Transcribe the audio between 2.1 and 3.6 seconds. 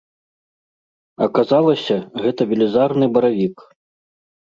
гэта велізарны баравік.